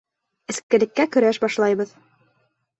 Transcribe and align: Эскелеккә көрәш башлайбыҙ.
Эскелеккә 0.53 1.05
көрәш 1.17 1.41
башлайбыҙ. 1.45 1.95